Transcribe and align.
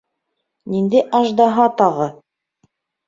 Ниндәй 0.75 1.03
аждаһа 1.19 1.67
тағы! 1.83 2.09